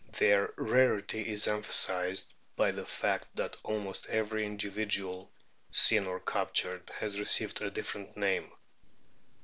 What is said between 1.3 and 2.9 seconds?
is emphasised by the